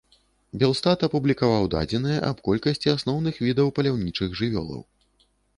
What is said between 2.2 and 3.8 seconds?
аб колькасці асноўных відаў